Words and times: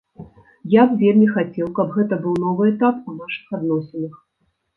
І 0.69 0.71
я 0.75 0.85
б 0.93 0.95
вельмі 1.03 1.27
хацеў, 1.35 1.65
каб 1.81 1.91
гэта 1.99 2.19
быў 2.25 2.35
новы 2.45 2.63
этап 2.73 2.95
у 3.13 3.17
нашых 3.21 3.47
адносінах. 3.61 4.19